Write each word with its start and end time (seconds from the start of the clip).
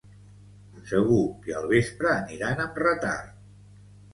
Segur 0.91 1.19
que 1.43 1.53
al 1.59 1.67
vespre 1.73 2.09
aniran 2.15 2.65
amb 2.65 2.83
retard 2.85 3.37